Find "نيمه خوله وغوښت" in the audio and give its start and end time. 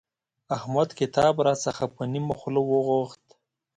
2.13-3.25